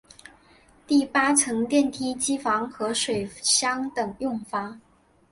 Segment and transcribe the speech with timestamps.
[0.87, 4.81] 第八层是电梯机房和水箱等用房。